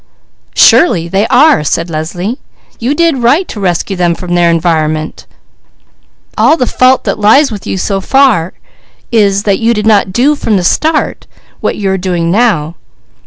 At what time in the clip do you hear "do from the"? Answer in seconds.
10.11-10.63